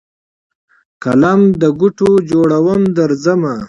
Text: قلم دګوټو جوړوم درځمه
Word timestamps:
قلم 1.03 1.41
دګوټو 1.61 2.09
جوړوم 2.29 2.81
درځمه 2.97 3.53